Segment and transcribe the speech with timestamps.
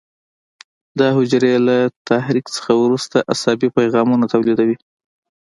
[0.99, 1.77] دا حجرې له
[2.09, 4.77] تحریک څخه وروسته عصبي پیغامونه تولیدوي.